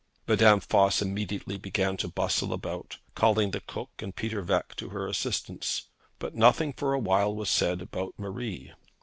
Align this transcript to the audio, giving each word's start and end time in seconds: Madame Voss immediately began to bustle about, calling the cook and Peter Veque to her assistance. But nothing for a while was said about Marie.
Madame 0.27 0.59
Voss 0.59 0.99
immediately 0.99 1.59
began 1.59 1.95
to 1.97 2.07
bustle 2.07 2.53
about, 2.53 2.97
calling 3.13 3.51
the 3.51 3.59
cook 3.59 3.91
and 3.99 4.15
Peter 4.15 4.41
Veque 4.41 4.73
to 4.75 4.89
her 4.89 5.05
assistance. 5.07 5.89
But 6.17 6.33
nothing 6.33 6.73
for 6.73 6.93
a 6.95 6.99
while 6.99 7.35
was 7.35 7.51
said 7.51 7.83
about 7.83 8.15
Marie. 8.17 8.73